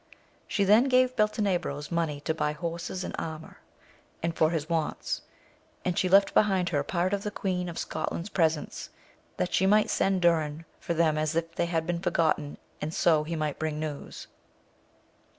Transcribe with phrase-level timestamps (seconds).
[0.47, 3.59] She then gave Beltenebros money to buy horses and armour,
[4.23, 5.21] and for his wants;
[5.85, 8.89] and she left behind her part of the Queen of Scotland's presents,
[9.37, 13.23] that she might send Durin, for them as if they had been forgotten, and so
[13.23, 14.25] he might bring news.